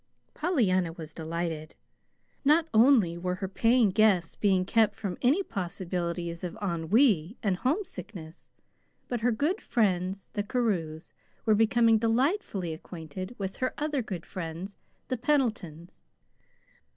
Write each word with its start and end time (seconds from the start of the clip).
Pollyanna 0.33 0.91
was 0.93 1.13
delighted. 1.13 1.75
Not 2.43 2.67
only 2.73 3.19
were 3.19 3.35
her 3.35 3.47
paying 3.47 3.91
guests 3.91 4.35
being 4.35 4.65
kept 4.65 4.95
from 4.95 5.15
any 5.21 5.43
possibilities 5.43 6.43
of 6.43 6.57
ennui 6.59 7.37
and 7.43 7.57
homesickness, 7.57 8.49
but 9.07 9.19
her 9.21 9.31
good 9.31 9.61
friends, 9.61 10.31
the 10.33 10.41
Carews, 10.41 11.13
were 11.45 11.53
becoming 11.53 11.99
delightfully 11.99 12.73
acquainted 12.73 13.35
with 13.37 13.57
her 13.57 13.75
other 13.77 14.01
good 14.01 14.25
friends, 14.25 14.75
the 15.07 15.17
Pendletons. 15.17 16.01